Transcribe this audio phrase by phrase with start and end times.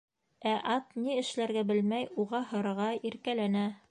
[0.51, 3.67] Ә ат ни эшләргә белмәй: уға һырыға, иркәләнә...